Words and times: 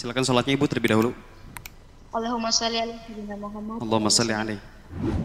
Silakan 0.00 0.24
sholatnya 0.24 0.56
Ibu 0.56 0.64
terlebih 0.64 0.96
dahulu. 0.96 1.12
Allahumma 2.08 2.48
sholli 2.48 2.80
ala 2.80 2.96
sayyidina 3.04 3.36
Muhammad. 3.36 3.84
Allahumma 3.84 4.08
salli 4.08 4.32
alaih. 4.32 4.56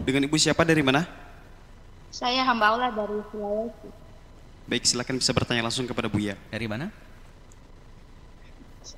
Dengan 0.04 0.28
Ibu 0.28 0.36
siapa 0.36 0.68
dari 0.68 0.84
mana? 0.84 1.08
Saya 2.12 2.44
hamba 2.44 2.76
Allah 2.76 2.92
dari 2.92 3.16
Sulawesi. 3.32 3.88
Baik, 4.68 4.84
silakan 4.84 5.16
bisa 5.16 5.32
bertanya 5.32 5.64
langsung 5.64 5.88
kepada 5.88 6.12
Buya. 6.12 6.36
Dari 6.52 6.68
mana? 6.68 6.92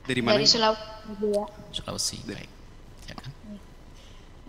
Dari 0.02 0.18
mana? 0.18 0.34
Dari 0.34 0.50
Sulawesi, 0.50 1.14
Bu 1.14 1.26
ya. 1.30 1.46
Sulawesi. 1.70 2.18
Baik. 2.26 2.50
Ya 3.06 3.14
kan? 3.14 3.30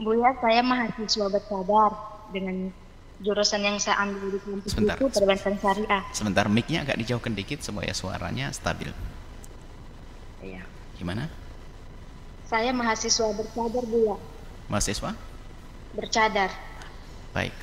Bu 0.02 0.18
ya, 0.18 0.34
saya 0.34 0.62
mahasiswa 0.66 1.28
bersadar 1.30 1.92
dengan 2.34 2.74
jurusan 3.22 3.62
yang 3.62 3.78
saya 3.78 4.02
ambil 4.02 4.34
di 4.34 4.40
kampus 4.42 4.74
Sebentar. 4.74 4.98
itu 4.98 5.06
perbankan 5.14 5.54
syariah. 5.62 6.02
Sebentar 6.10 6.50
mic-nya 6.50 6.90
agak 6.90 6.98
dijauhkan 6.98 7.38
dikit 7.38 7.62
supaya 7.62 7.94
suaranya 7.94 8.50
stabil. 8.50 8.90
Iya. 10.42 10.79
Gimana? 11.00 11.32
Saya 12.44 12.76
mahasiswa 12.76 13.32
bercadar, 13.32 13.84
Bu 13.88 14.00
ya. 14.04 14.18
Mahasiswa? 14.68 15.16
Bercadar. 15.96 16.52
Baik. 17.32 17.56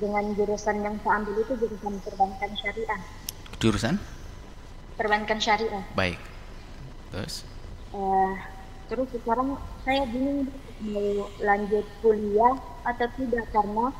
Dengan 0.00 0.32
jurusan 0.32 0.80
yang 0.80 0.96
saya 1.04 1.20
ambil 1.20 1.44
itu 1.44 1.52
jurusan 1.60 2.00
perbankan 2.00 2.50
syariah. 2.56 3.00
Jurusan? 3.60 3.94
Perbankan 4.96 5.38
syariah. 5.44 5.84
Baik. 5.92 6.16
Terus? 7.12 7.44
Eh, 7.92 8.34
terus 8.88 9.12
sekarang 9.12 9.60
saya 9.84 10.08
bingung 10.08 10.48
mau 10.80 11.28
lanjut 11.44 11.84
kuliah 12.00 12.56
atau 12.84 13.08
tidak 13.20 13.44
karena 13.52 13.92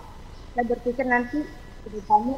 saya 0.56 0.64
berpikir 0.73 1.05
nanti 1.05 1.45
ilmu 1.87 2.34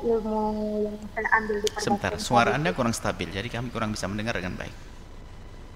yang 0.84 0.96
saya 1.15 1.29
ambil 1.38 1.56
di 1.62 1.68
perbankan 1.70 1.87
Sebentar, 1.87 2.12
suara 2.18 2.51
Anda 2.59 2.74
kurang 2.74 2.92
stabil, 2.92 3.30
jadi 3.30 3.46
kami 3.46 3.70
kurang 3.70 3.95
bisa 3.95 4.10
mendengar 4.10 4.34
dengan 4.34 4.59
baik. 4.59 4.88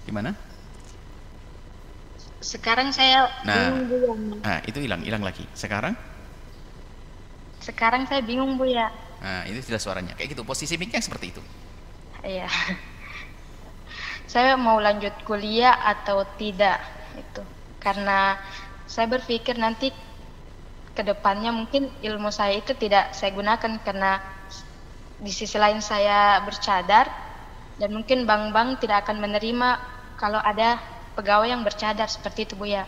Gimana? 0.07 0.35
sekarang 2.43 2.91
saya 2.91 3.31
Nah. 3.47 3.71
bingung 3.71 3.87
bu 3.87 3.95
ya 4.03 4.13
Ah, 4.43 4.59
itu 4.67 4.79
hilang, 4.83 5.01
hilang 5.07 5.23
lagi. 5.23 5.47
Sekarang? 5.55 5.95
sekarang 7.63 8.03
saya 8.09 8.19
bingung 8.19 8.59
bu 8.59 8.67
ya 8.67 8.91
Nah, 9.23 9.47
itu 9.47 9.63
sudah 9.63 9.79
suaranya. 9.79 10.11
Kayak 10.19 10.35
gitu, 10.35 10.43
posisi 10.43 10.75
mic-nya 10.75 10.99
seperti 10.99 11.31
itu. 11.31 11.41
iya 12.23 12.47
saya 14.33 14.55
mau 14.57 14.77
lanjut 14.79 15.13
kuliah 15.27 15.75
atau 15.83 16.23
tidak 16.39 16.79
itu 17.19 17.43
karena 17.79 18.39
saya 18.87 19.07
berpikir 19.11 19.55
nanti 19.59 19.91
ke 20.93 21.01
depannya 21.01 21.49
mungkin 21.49 21.89
ilmu 22.01 22.29
saya 22.29 22.53
itu 22.61 22.73
tidak 22.77 23.11
saya 23.17 23.33
gunakan 23.33 23.81
karena 23.81 24.21
di 25.17 25.31
sisi 25.31 25.57
lain 25.57 25.79
saya 25.81 26.41
bercadar 26.43 27.07
dan 27.79 27.89
mungkin 27.95 28.29
bank-bank 28.29 28.83
tidak 28.83 29.07
akan 29.07 29.17
menerima 29.23 29.69
kalau 30.23 30.39
ada 30.39 30.79
pegawai 31.19 31.51
yang 31.51 31.67
bercadar 31.67 32.07
seperti 32.07 32.47
itu 32.47 32.55
bu 32.55 32.71
ya 32.71 32.87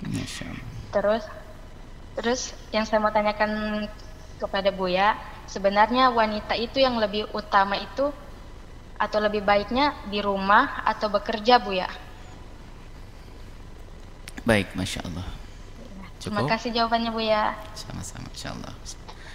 Masya. 0.00 0.48
Terus, 0.90 1.24
terus 2.16 2.40
yang 2.72 2.88
saya 2.88 3.04
mau 3.04 3.12
tanyakan 3.12 3.84
kepada 4.40 4.72
Buya, 4.72 5.12
sebenarnya 5.44 6.08
wanita 6.08 6.56
itu 6.56 6.80
yang 6.80 6.96
lebih 6.96 7.28
utama 7.36 7.76
itu 7.76 8.08
atau 8.96 9.18
lebih 9.20 9.44
baiknya 9.44 9.92
di 10.08 10.24
rumah 10.24 10.84
atau 10.88 11.12
bekerja 11.12 11.60
Buya? 11.60 11.88
Baik, 14.48 14.72
Masya 14.72 15.04
Allah. 15.04 15.28
Terima 16.20 16.44
Cukup? 16.44 16.52
kasih 16.52 16.70
jawabannya 16.72 17.10
Buya. 17.12 17.52
Sama-sama, 17.76 18.28
Insya 18.32 18.56
Allah. 18.56 18.72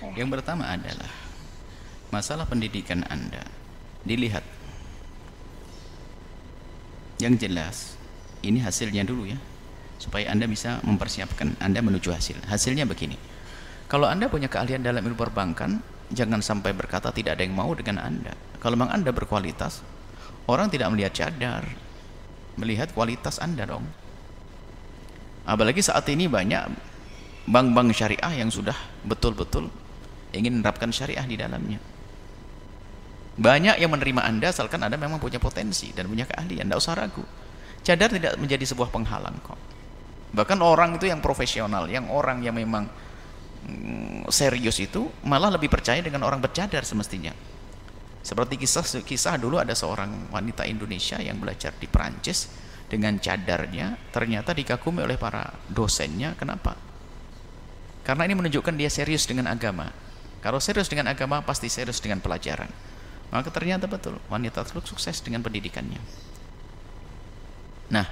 Ya. 0.01 0.25
Yang 0.25 0.29
pertama 0.41 0.65
adalah 0.65 1.13
masalah 2.09 2.45
pendidikan 2.49 3.05
Anda. 3.05 3.45
Dilihat. 4.01 4.45
Yang 7.21 7.47
jelas, 7.47 7.75
ini 8.43 8.59
hasilnya 8.59 9.07
dulu 9.07 9.27
ya. 9.29 9.39
Supaya 9.95 10.27
Anda 10.29 10.45
bisa 10.45 10.83
mempersiapkan 10.83 11.55
Anda 11.63 11.79
menuju 11.79 12.11
hasil. 12.11 12.43
Hasilnya 12.45 12.83
begini. 12.83 13.15
Kalau 13.87 14.09
Anda 14.09 14.27
punya 14.27 14.51
keahlian 14.51 14.83
dalam 14.83 15.05
ilmu 15.05 15.15
perbankan, 15.15 15.79
jangan 16.11 16.43
sampai 16.43 16.75
berkata 16.75 17.13
tidak 17.15 17.39
ada 17.39 17.43
yang 17.47 17.55
mau 17.55 17.71
dengan 17.71 18.03
Anda. 18.03 18.35
Kalau 18.59 18.75
memang 18.75 18.91
Anda 18.91 19.15
berkualitas, 19.15 19.85
orang 20.49 20.67
tidak 20.67 20.91
melihat 20.91 21.13
cadar, 21.15 21.63
melihat 22.59 22.91
kualitas 22.91 23.39
Anda 23.39 23.63
dong. 23.63 23.87
Apalagi 25.45 25.79
saat 25.85 26.09
ini 26.09 26.25
banyak 26.25 26.65
bank-bank 27.45 27.93
syariah 27.93 28.41
yang 28.41 28.49
sudah 28.49 28.75
betul-betul 29.05 29.69
ingin 30.33 30.59
menerapkan 30.59 30.89
syariah 30.89 31.23
di 31.23 31.37
dalamnya. 31.37 31.77
Banyak 33.35 33.83
yang 33.83 33.91
menerima 33.91 34.23
Anda 34.23 34.55
asalkan 34.55 34.79
Anda 34.79 34.95
memang 34.95 35.19
punya 35.19 35.43
potensi 35.43 35.91
dan 35.91 36.07
punya 36.07 36.23
keahlian, 36.23 36.71
tidak 36.71 36.79
usah 36.79 36.95
ragu. 36.95 37.23
Cadar 37.83 38.09
tidak 38.09 38.39
menjadi 38.39 38.63
sebuah 38.63 38.89
penghalang 38.89 39.37
kok. 39.43 39.59
Bahkan 40.31 40.59
orang 40.63 40.95
itu 40.95 41.11
yang 41.11 41.19
profesional, 41.19 41.87
yang 41.91 42.07
orang 42.11 42.39
yang 42.43 42.55
memang 42.55 42.87
mm, 43.67 44.31
serius 44.31 44.79
itu 44.79 45.11
malah 45.27 45.51
lebih 45.51 45.67
percaya 45.67 45.99
dengan 45.99 46.23
orang 46.23 46.39
bercadar 46.39 46.87
semestinya. 46.87 47.35
Seperti 48.25 48.57
kisah 48.57 49.05
kisah 49.05 49.37
dulu 49.37 49.61
ada 49.61 49.77
seorang 49.77 50.33
wanita 50.33 50.65
Indonesia 50.65 51.21
yang 51.21 51.37
belajar 51.37 51.77
di 51.77 51.85
Perancis 51.85 52.49
dengan 52.89 53.21
cadarnya 53.21 53.99
ternyata 54.09 54.55
dikagumi 54.55 55.05
oleh 55.05 55.19
para 55.19 55.53
dosennya. 55.69 56.33
Kenapa? 56.33 56.73
Karena 58.01 58.25
ini 58.25 58.33
menunjukkan 58.33 58.73
dia 58.73 58.89
serius 58.89 59.29
dengan 59.29 59.51
agama. 59.51 59.93
Kalau 60.41 60.57
serius 60.57 60.89
dengan 60.89 61.09
agama 61.09 61.41
pasti 61.45 61.69
serius 61.69 62.01
dengan 62.01 62.17
pelajaran. 62.17 62.69
Maka 63.33 63.49
ternyata 63.51 63.89
betul 63.89 64.21
wanita 64.29 64.63
tersebut 64.63 64.85
sukses 64.85 65.19
dengan 65.19 65.41
pendidikannya. 65.41 65.99
Nah, 67.91 68.05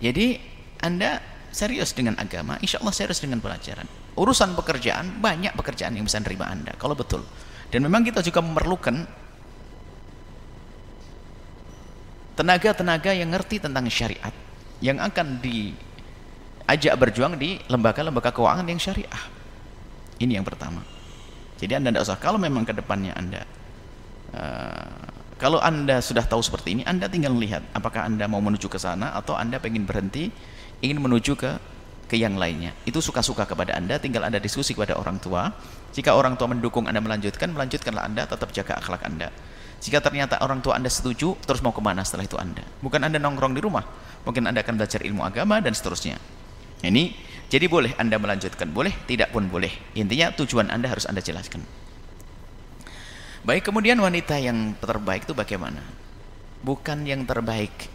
jadi 0.00 0.40
Anda 0.80 1.20
serius 1.52 1.96
dengan 1.96 2.20
agama, 2.20 2.60
insya 2.60 2.80
Allah 2.84 2.92
serius 2.92 3.20
dengan 3.20 3.40
pelajaran. 3.40 3.88
Urusan 4.16 4.56
pekerjaan, 4.56 5.20
banyak 5.20 5.56
pekerjaan 5.56 5.96
yang 5.96 6.04
bisa 6.04 6.20
menerima 6.20 6.46
Anda, 6.48 6.72
kalau 6.76 6.96
betul. 6.96 7.24
Dan 7.72 7.84
memang 7.84 8.04
kita 8.04 8.20
juga 8.24 8.40
memerlukan 8.40 9.04
tenaga-tenaga 12.36 13.16
yang 13.16 13.32
ngerti 13.32 13.64
tentang 13.64 13.88
syariat, 13.88 14.32
yang 14.84 15.00
akan 15.00 15.40
diajak 15.40 16.94
berjuang 17.00 17.40
di 17.40 17.56
lembaga-lembaga 17.68 18.32
keuangan 18.32 18.68
yang 18.68 18.80
syariah. 18.80 19.22
Ini 20.20 20.40
yang 20.40 20.46
pertama. 20.46 20.84
Jadi 21.56 21.72
Anda 21.72 21.88
tidak 21.92 22.04
usah, 22.04 22.20
kalau 22.20 22.36
memang 22.36 22.68
ke 22.68 22.76
depannya 22.76 23.16
Anda 23.16 23.44
Uh, 24.34 25.06
kalau 25.36 25.60
anda 25.60 26.00
sudah 26.00 26.24
tahu 26.24 26.40
seperti 26.40 26.80
ini 26.80 26.82
anda 26.88 27.12
tinggal 27.12 27.36
melihat 27.36 27.60
apakah 27.76 28.08
anda 28.08 28.24
mau 28.24 28.40
menuju 28.40 28.72
ke 28.72 28.80
sana 28.80 29.12
atau 29.12 29.36
anda 29.36 29.60
pengen 29.60 29.84
berhenti 29.84 30.32
ingin 30.80 30.96
menuju 30.96 31.36
ke 31.36 31.60
ke 32.06 32.16
yang 32.16 32.38
lainnya. 32.40 32.72
Itu 32.88 33.02
suka-suka 33.02 33.44
kepada 33.44 33.76
anda 33.76 34.00
tinggal 34.00 34.24
anda 34.24 34.38
diskusi 34.40 34.72
kepada 34.72 34.96
orang 34.96 35.20
tua. 35.20 35.52
Jika 35.92 36.16
orang 36.16 36.40
tua 36.40 36.48
mendukung 36.48 36.88
anda 36.88 37.02
melanjutkan 37.02 37.52
melanjutkanlah 37.52 38.06
anda 38.06 38.24
tetap 38.24 38.48
jaga 38.54 38.80
akhlak 38.80 39.02
anda. 39.04 39.28
Jika 39.76 40.00
ternyata 40.00 40.40
orang 40.40 40.64
tua 40.64 40.80
anda 40.80 40.88
setuju 40.88 41.36
terus 41.44 41.60
mau 41.60 41.74
ke 41.74 41.84
mana 41.84 42.00
setelah 42.00 42.24
itu 42.24 42.40
anda? 42.40 42.64
Bukan 42.80 43.04
anda 43.04 43.20
nongkrong 43.20 43.52
di 43.52 43.60
rumah 43.60 43.84
mungkin 44.24 44.48
anda 44.48 44.64
akan 44.64 44.80
belajar 44.80 45.04
ilmu 45.04 45.20
agama 45.20 45.60
dan 45.60 45.76
seterusnya. 45.76 46.16
Ini 46.80 47.12
jadi 47.52 47.68
boleh 47.68 47.92
anda 48.00 48.16
melanjutkan 48.16 48.72
boleh 48.72 49.04
tidak 49.04 49.36
pun 49.36 49.52
boleh. 49.52 49.70
Intinya 49.92 50.32
tujuan 50.32 50.72
anda 50.72 50.88
harus 50.88 51.04
anda 51.04 51.20
jelaskan 51.20 51.60
Baik, 53.46 53.70
kemudian 53.70 53.94
wanita 54.02 54.42
yang 54.42 54.74
terbaik 54.74 55.22
itu 55.22 55.30
bagaimana? 55.30 55.78
Bukan 56.66 57.06
yang 57.06 57.22
terbaik. 57.22 57.86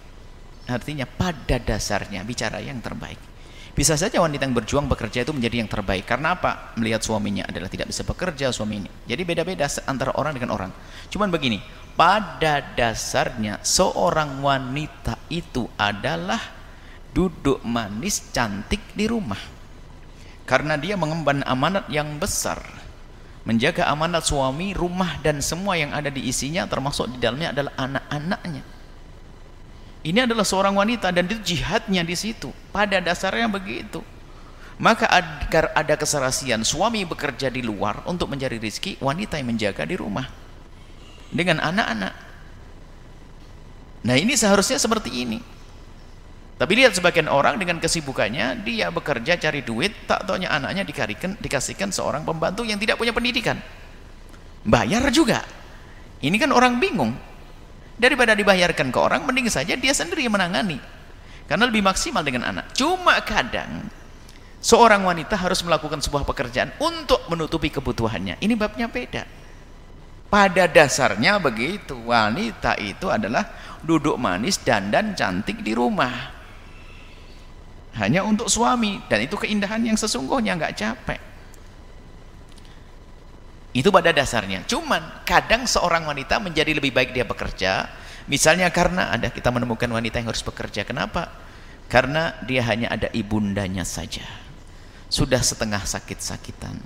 Artinya 0.63 1.03
pada 1.03 1.59
dasarnya 1.59 2.23
bicara 2.23 2.63
yang 2.63 2.79
terbaik. 2.79 3.19
Bisa 3.75 3.99
saja 3.99 4.23
wanita 4.23 4.47
yang 4.47 4.55
berjuang 4.55 4.87
bekerja 4.87 5.27
itu 5.27 5.35
menjadi 5.35 5.59
yang 5.59 5.67
terbaik. 5.67 6.07
Karena 6.07 6.39
apa? 6.39 6.71
Melihat 6.79 7.03
suaminya 7.03 7.43
adalah 7.51 7.67
tidak 7.67 7.91
bisa 7.91 8.07
bekerja 8.07 8.47
suami 8.55 8.79
ini. 8.79 8.89
Jadi 9.03 9.27
beda-beda 9.27 9.67
antara 9.91 10.15
orang 10.15 10.39
dengan 10.39 10.55
orang. 10.55 10.71
Cuman 11.11 11.27
begini, 11.27 11.59
pada 11.99 12.63
dasarnya 12.71 13.59
seorang 13.59 14.39
wanita 14.39 15.19
itu 15.27 15.67
adalah 15.75 16.39
duduk 17.11 17.59
manis 17.67 18.31
cantik 18.31 18.95
di 18.95 19.03
rumah. 19.03 19.39
Karena 20.47 20.79
dia 20.79 20.95
mengemban 20.95 21.43
amanat 21.43 21.91
yang 21.91 22.15
besar 22.15 22.80
menjaga 23.41 23.89
amanat 23.89 24.27
suami, 24.27 24.77
rumah 24.77 25.17
dan 25.25 25.41
semua 25.41 25.73
yang 25.77 25.91
ada 25.91 26.13
di 26.13 26.29
isinya 26.29 26.65
termasuk 26.69 27.09
di 27.13 27.17
dalamnya 27.17 27.53
adalah 27.53 27.73
anak-anaknya. 27.77 28.63
Ini 30.01 30.25
adalah 30.25 30.45
seorang 30.45 30.73
wanita 30.73 31.13
dan 31.13 31.29
itu 31.29 31.37
jihadnya 31.57 32.01
di 32.01 32.17
situ. 32.17 32.49
Pada 32.73 32.97
dasarnya 32.97 33.45
begitu. 33.45 34.01
Maka 34.81 35.05
agar 35.05 35.69
ada 35.77 35.93
keserasian, 35.93 36.65
suami 36.65 37.05
bekerja 37.05 37.53
di 37.53 37.61
luar 37.61 38.01
untuk 38.09 38.25
mencari 38.33 38.57
rezeki, 38.57 38.97
wanita 38.97 39.37
yang 39.37 39.53
menjaga 39.53 39.85
di 39.85 39.93
rumah 39.93 40.25
dengan 41.29 41.61
anak-anak. 41.61 42.13
Nah, 44.01 44.15
ini 44.17 44.33
seharusnya 44.33 44.81
seperti 44.81 45.21
ini. 45.21 45.37
Tapi 46.61 46.77
lihat 46.77 46.93
sebagian 46.93 47.25
orang 47.25 47.57
dengan 47.57 47.81
kesibukannya, 47.81 48.61
dia 48.61 48.93
bekerja 48.93 49.33
cari 49.33 49.65
duit, 49.65 50.05
tak 50.05 50.29
taunya 50.29 50.53
anaknya 50.53 50.85
dikarikan, 50.85 51.33
dikasihkan 51.41 51.89
seorang 51.89 52.21
pembantu 52.21 52.61
yang 52.61 52.77
tidak 52.77 53.01
punya 53.01 53.09
pendidikan. 53.09 53.57
Bayar 54.61 55.09
juga. 55.09 55.41
Ini 56.21 56.37
kan 56.37 56.53
orang 56.53 56.77
bingung. 56.77 57.17
Daripada 57.97 58.37
dibayarkan 58.37 58.93
ke 58.93 58.99
orang, 59.01 59.25
mending 59.25 59.49
saja 59.49 59.73
dia 59.73 59.89
sendiri 59.89 60.21
yang 60.21 60.37
menangani. 60.37 60.77
Karena 61.49 61.65
lebih 61.65 61.81
maksimal 61.81 62.21
dengan 62.21 62.45
anak. 62.45 62.77
Cuma 62.77 63.17
kadang 63.25 63.89
seorang 64.61 65.01
wanita 65.01 65.33
harus 65.41 65.65
melakukan 65.65 65.97
sebuah 65.97 66.29
pekerjaan 66.29 66.77
untuk 66.77 67.25
menutupi 67.25 67.73
kebutuhannya. 67.73 68.37
Ini 68.37 68.53
babnya 68.53 68.85
beda. 68.85 69.25
Pada 70.29 70.69
dasarnya 70.69 71.41
begitu, 71.41 71.97
wanita 72.05 72.77
itu 72.77 73.09
adalah 73.09 73.49
duduk 73.81 74.21
manis 74.21 74.61
dan 74.61 74.93
dan 74.93 75.17
cantik 75.17 75.65
di 75.65 75.73
rumah. 75.73 76.40
Hanya 77.99 78.23
untuk 78.23 78.47
suami 78.47 79.03
dan 79.11 79.19
itu 79.27 79.35
keindahan 79.35 79.83
yang 79.83 79.99
sesungguhnya 79.99 80.55
nggak 80.55 80.75
capek. 80.79 81.19
Itu 83.71 83.87
pada 83.91 84.11
dasarnya. 84.11 84.67
Cuman 84.67 85.23
kadang 85.23 85.63
seorang 85.63 86.03
wanita 86.03 86.39
menjadi 86.43 86.75
lebih 86.75 86.91
baik 86.91 87.15
dia 87.15 87.23
bekerja. 87.23 87.87
Misalnya 88.27 88.67
karena 88.71 89.11
ada 89.11 89.31
kita 89.31 89.51
menemukan 89.51 89.87
wanita 89.87 90.19
yang 90.19 90.31
harus 90.31 90.43
bekerja. 90.43 90.83
Kenapa? 90.83 91.31
Karena 91.91 92.35
dia 92.47 92.63
hanya 92.67 92.91
ada 92.91 93.11
ibundanya 93.11 93.83
saja. 93.83 94.23
Sudah 95.11 95.43
setengah 95.43 95.83
sakit-sakitan. 95.83 96.79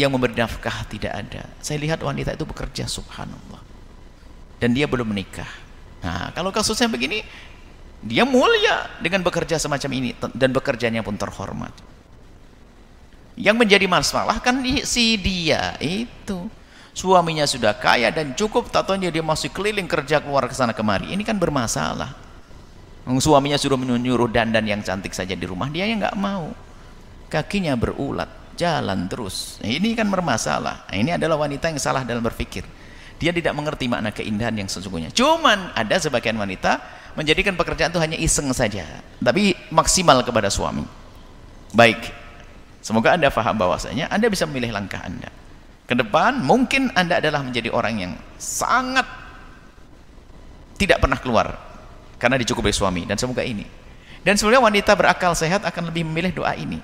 Yang 0.00 0.10
memberi 0.14 0.36
nafkah 0.36 0.88
tidak 0.88 1.12
ada. 1.12 1.44
Saya 1.60 1.80
lihat 1.84 2.00
wanita 2.00 2.32
itu 2.32 2.48
bekerja 2.48 2.88
subhanallah. 2.88 3.60
Dan 4.60 4.72
dia 4.72 4.88
belum 4.88 5.12
menikah. 5.12 5.48
Nah, 6.00 6.30
kalau 6.32 6.54
kasusnya 6.54 6.86
begini, 6.86 7.26
dia 7.98 8.22
mulia 8.22 8.86
dengan 9.02 9.26
bekerja 9.26 9.58
semacam 9.58 9.90
ini 9.98 10.10
dan 10.34 10.54
bekerjanya 10.54 11.02
pun 11.02 11.18
terhormat. 11.18 11.74
Yang 13.38 13.56
menjadi 13.58 13.86
masalah 13.86 14.38
kan 14.42 14.62
si 14.86 15.18
dia 15.18 15.74
itu. 15.78 16.50
Suaminya 16.94 17.46
sudah 17.46 17.78
kaya 17.78 18.10
dan 18.10 18.34
cukup, 18.34 18.74
tatonya 18.74 19.14
dia 19.14 19.22
masih 19.22 19.54
keliling 19.54 19.86
kerja 19.86 20.18
keluar 20.18 20.50
ke 20.50 20.54
sana 20.54 20.74
kemari. 20.74 21.14
Ini 21.14 21.22
kan 21.22 21.38
bermasalah. 21.38 22.10
Suaminya 23.06 23.54
sudah 23.54 23.78
menyuruh 23.78 24.26
dandan 24.26 24.66
yang 24.66 24.82
cantik 24.82 25.14
saja 25.14 25.38
di 25.38 25.46
rumah, 25.46 25.70
dia 25.70 25.86
yang 25.86 26.02
nggak 26.02 26.18
mau. 26.18 26.50
Kakinya 27.30 27.78
berulat, 27.78 28.26
jalan 28.58 29.06
terus. 29.06 29.62
Ini 29.62 29.94
kan 29.94 30.10
bermasalah. 30.10 30.90
Ini 30.90 31.14
adalah 31.14 31.38
wanita 31.38 31.70
yang 31.70 31.78
salah 31.78 32.02
dalam 32.02 32.20
berpikir. 32.20 32.66
Dia 33.18 33.34
tidak 33.34 33.54
mengerti 33.54 33.90
makna 33.90 34.14
keindahan 34.14 34.54
yang 34.54 34.70
sesungguhnya. 34.70 35.10
Cuman 35.10 35.74
ada 35.74 35.96
sebagian 35.98 36.38
wanita 36.38 36.78
menjadikan 37.18 37.58
pekerjaan 37.58 37.90
itu 37.90 37.98
hanya 37.98 38.14
iseng 38.14 38.46
saja, 38.54 38.86
tapi 39.18 39.58
maksimal 39.74 40.22
kepada 40.22 40.46
suami. 40.46 40.86
Baik, 41.74 41.98
Semoga 42.88 43.18
Anda 43.18 43.28
faham 43.28 43.58
bahwasanya 43.58 44.08
Anda 44.08 44.30
bisa 44.30 44.46
memilih 44.48 44.72
langkah 44.72 45.02
Anda. 45.02 45.28
Ke 45.84 45.92
depan 45.92 46.40
mungkin 46.40 46.88
Anda 46.96 47.20
adalah 47.20 47.44
menjadi 47.44 47.68
orang 47.68 47.94
yang 48.00 48.12
sangat 48.40 49.04
tidak 50.80 51.02
pernah 51.02 51.20
keluar 51.20 51.58
karena 52.16 52.40
dicukupi 52.40 52.70
suami 52.70 53.04
dan 53.04 53.20
semoga 53.20 53.44
ini. 53.44 53.66
Dan 54.24 54.40
sebenarnya 54.40 54.64
wanita 54.64 54.92
berakal 54.96 55.36
sehat 55.36 55.68
akan 55.68 55.92
lebih 55.92 56.08
memilih 56.08 56.32
doa 56.32 56.56
ini. 56.56 56.80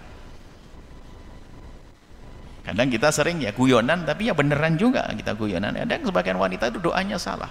Kadang 2.75 2.91
kita 2.91 3.15
sering 3.15 3.39
ya 3.39 3.55
guyonan 3.55 4.03
tapi 4.03 4.27
ya 4.27 4.35
beneran 4.35 4.75
juga 4.75 5.07
kita 5.15 5.39
guyonan. 5.39 5.79
Ada 5.79 6.03
sebagian 6.03 6.35
wanita 6.35 6.75
itu 6.75 6.83
doanya 6.83 7.23
salah. 7.23 7.47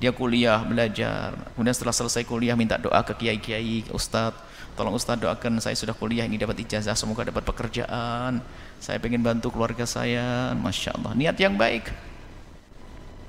Dia 0.00 0.08
kuliah, 0.16 0.64
belajar, 0.64 1.36
kemudian 1.52 1.76
setelah 1.76 1.92
selesai 1.92 2.24
kuliah 2.24 2.56
minta 2.56 2.80
doa 2.80 3.04
ke 3.04 3.12
kiai-kiai, 3.12 3.84
ke 3.84 3.92
ustadz. 3.92 4.48
Tolong 4.72 4.94
Ustaz 4.94 5.18
doakan 5.18 5.58
saya 5.58 5.74
sudah 5.74 5.90
kuliah 5.90 6.22
ini 6.22 6.38
dapat 6.38 6.62
ijazah 6.62 6.94
semoga 6.94 7.26
dapat 7.26 7.42
pekerjaan. 7.42 8.38
Saya 8.78 9.02
ingin 9.02 9.26
bantu 9.26 9.50
keluarga 9.50 9.82
saya. 9.82 10.54
Masya 10.54 10.94
Allah. 10.94 11.18
Niat 11.18 11.34
yang 11.34 11.58
baik. 11.58 11.90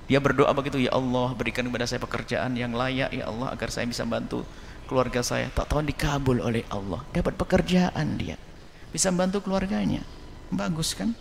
Dia 0.06 0.22
berdoa 0.22 0.54
begitu 0.54 0.78
ya 0.78 0.94
Allah 0.94 1.34
berikan 1.34 1.66
kepada 1.66 1.90
saya 1.90 1.98
pekerjaan 2.06 2.54
yang 2.54 2.70
layak 2.78 3.10
ya 3.10 3.26
Allah 3.26 3.50
agar 3.50 3.74
saya 3.74 3.90
bisa 3.90 4.06
bantu 4.06 4.46
keluarga 4.86 5.26
saya. 5.26 5.50
Tak 5.50 5.74
tahu 5.74 5.82
dikabul 5.90 6.38
oleh 6.38 6.62
Allah. 6.70 7.02
Dapat 7.10 7.34
pekerjaan 7.34 8.08
dia. 8.22 8.38
Bisa 8.94 9.10
bantu 9.10 9.42
keluarganya 9.42 10.06
bagus 10.50 10.98
kan 10.98 11.14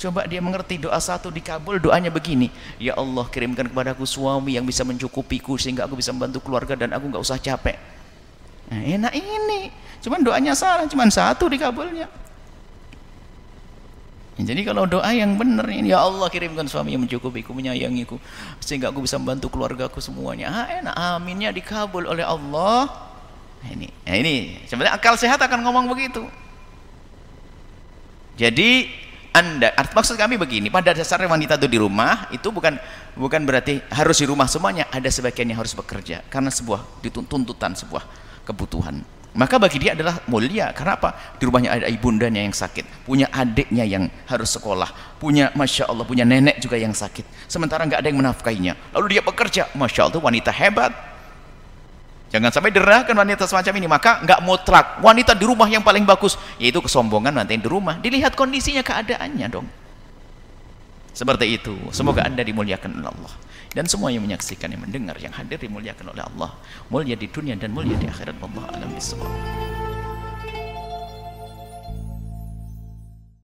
Coba 0.00 0.24
dia 0.24 0.40
mengerti 0.40 0.80
doa 0.80 0.96
satu 0.96 1.28
dikabul, 1.28 1.76
doanya 1.76 2.08
begini. 2.08 2.48
Ya 2.80 2.96
Allah 2.96 3.28
kirimkan 3.28 3.68
kepadaku 3.68 4.08
suami 4.08 4.56
yang 4.56 4.64
bisa 4.64 4.80
mencukupiku 4.80 5.60
sehingga 5.60 5.84
aku 5.84 6.00
bisa 6.00 6.08
membantu 6.08 6.40
keluarga 6.40 6.72
dan 6.72 6.96
aku 6.96 7.12
nggak 7.12 7.20
usah 7.20 7.36
capek. 7.36 7.76
Nah, 8.72 8.80
enak 8.80 9.12
ini. 9.12 9.68
Cuman 10.00 10.24
doanya 10.24 10.56
salah, 10.56 10.88
cuman 10.88 11.12
satu 11.12 11.52
dikabulnya. 11.52 12.08
Ya, 14.40 14.56
jadi 14.56 14.72
kalau 14.72 14.88
doa 14.88 15.12
yang 15.12 15.36
benar 15.36 15.68
ini 15.68 15.92
ya 15.92 16.00
Allah 16.00 16.32
kirimkan 16.32 16.64
suami 16.64 16.96
yang 16.96 17.04
mencukupiku, 17.04 17.52
menyayangiku 17.52 18.16
sehingga 18.56 18.88
aku 18.88 19.04
bisa 19.04 19.20
membantu 19.20 19.52
keluargaku 19.52 20.00
semuanya. 20.00 20.48
Ah, 20.48 20.66
enak. 20.80 20.96
Aminnya 20.96 21.52
dikabul 21.52 22.08
oleh 22.08 22.24
Allah. 22.24 22.88
Nah, 23.60 23.68
ini. 23.68 23.92
Nah, 24.08 24.16
ini 24.16 24.64
sebenarnya 24.64 24.96
akal 24.96 25.20
sehat 25.20 25.36
akan 25.44 25.60
ngomong 25.60 25.92
begitu. 25.92 26.24
Jadi 28.40 28.88
anda, 29.36 29.68
maksud 29.76 30.16
kami 30.16 30.40
begini, 30.40 30.72
pada 30.72 30.96
dasarnya 30.96 31.28
wanita 31.28 31.60
itu 31.60 31.68
di 31.68 31.76
rumah 31.76 32.32
itu 32.32 32.48
bukan 32.48 32.80
bukan 33.12 33.44
berarti 33.44 33.84
harus 33.92 34.16
di 34.16 34.26
rumah 34.26 34.48
semuanya, 34.48 34.88
ada 34.88 35.12
sebagian 35.12 35.52
yang 35.52 35.60
harus 35.60 35.76
bekerja 35.76 36.24
karena 36.32 36.48
sebuah 36.48 37.04
tuntutan 37.28 37.76
sebuah 37.76 38.02
kebutuhan. 38.48 39.04
Maka 39.30 39.62
bagi 39.62 39.78
dia 39.78 39.94
adalah 39.94 40.18
mulia 40.26 40.74
karena 40.74 40.98
apa? 40.98 41.38
Di 41.38 41.46
rumahnya 41.46 41.70
ada 41.70 41.86
ibundanya 41.86 42.42
yang 42.42 42.50
sakit 42.50 43.06
punya 43.06 43.30
adiknya 43.30 43.86
yang 43.86 44.10
harus 44.26 44.50
sekolah 44.50 44.90
punya 45.22 45.54
masya 45.54 45.86
Allah 45.86 46.02
punya 46.02 46.26
nenek 46.26 46.58
juga 46.58 46.74
yang 46.74 46.90
sakit 46.90 47.46
sementara 47.46 47.86
nggak 47.86 48.02
ada 48.02 48.08
yang 48.10 48.18
menafkainya. 48.18 48.74
Lalu 48.90 49.06
dia 49.14 49.22
bekerja 49.22 49.70
masya 49.78 50.10
Allah 50.10 50.18
wanita 50.18 50.50
hebat 50.50 50.90
jangan 52.30 52.50
sampai 52.54 52.70
derahkan 52.72 53.12
wanita 53.12 53.44
semacam 53.44 53.74
ini 53.76 53.86
maka 53.90 54.22
nggak 54.24 54.40
mutlak. 54.46 54.86
Wanita 55.04 55.36
di 55.36 55.44
rumah 55.44 55.68
yang 55.68 55.84
paling 55.84 56.08
bagus 56.08 56.38
yaitu 56.56 56.80
kesombongan 56.80 57.36
nanti 57.42 57.58
di 57.58 57.68
rumah. 57.68 57.98
Dilihat 58.00 58.38
kondisinya 58.38 58.80
keadaannya 58.80 59.46
dong. 59.50 59.68
Seperti 61.10 61.58
itu. 61.58 61.74
Semoga 61.90 62.24
anda 62.24 62.40
dimuliakan 62.40 63.02
oleh 63.02 63.10
Allah. 63.10 63.34
Dan 63.70 63.86
semua 63.86 64.10
yang 64.10 64.26
menyaksikan 64.26 64.70
yang 64.70 64.82
mendengar 64.82 65.14
yang 65.18 65.34
hadir 65.34 65.58
dimuliakan 65.58 66.14
oleh 66.14 66.22
Allah. 66.26 66.50
Mulia 66.90 67.14
di 67.14 67.30
dunia 67.30 67.54
dan 67.58 67.70
mulia 67.74 67.94
di 67.98 68.06
akhirat. 68.06 68.38
Allah 68.40 68.64
alam 68.74 68.90
bisawab 68.94 69.79